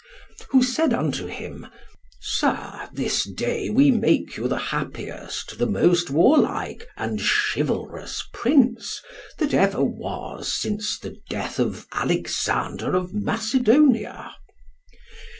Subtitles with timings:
[0.49, 1.67] who said unto him,
[2.19, 8.99] Sir, this day we make you the happiest, the most warlike and chivalrous prince
[9.37, 14.33] that ever was since the death of Alexander of Macedonia.